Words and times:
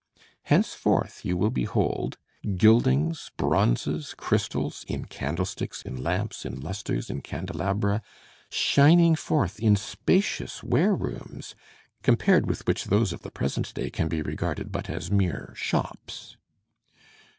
_Henceforth 0.45 1.23
you 1.23 1.37
will 1.37 1.51
behold 1.51 2.17
gildings, 2.57 3.29
bronzes, 3.37 4.15
crystals, 4.17 4.83
in 4.87 5.05
candlesticks, 5.05 5.83
in 5.83 5.95
lamps, 5.95 6.43
in 6.43 6.59
lustres, 6.59 7.11
in 7.11 7.21
candelabra, 7.21 8.01
shining 8.49 9.15
forth 9.15 9.59
in 9.59 9.75
spacious 9.75 10.63
warerooms, 10.63 11.53
compared 12.01 12.47
with 12.47 12.65
which 12.65 12.85
those 12.85 13.13
of 13.13 13.21
the 13.21 13.29
present 13.29 13.71
day 13.75 13.91
can 13.91 14.07
be 14.07 14.23
regarded 14.23 14.71
but 14.71 14.89
as 14.89 15.11
mere 15.11 15.53
shops. 15.55 16.35